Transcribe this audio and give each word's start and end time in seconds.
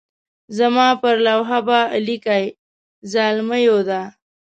زما 0.57 0.87
پر 1.01 1.15
لوحه 1.25 1.59
به 1.67 1.79
لیکئ 2.05 2.45
زلمیو 3.11 3.77
دا. 3.89 4.01